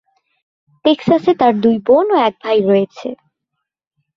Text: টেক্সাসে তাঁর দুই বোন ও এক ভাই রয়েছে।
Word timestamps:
টেক্সাসে 0.85 1.31
তাঁর 1.39 1.53
দুই 1.63 1.77
বোন 1.87 2.05
ও 2.13 2.17
এক 2.27 2.35
ভাই 2.43 2.57
রয়েছে। 2.61 3.07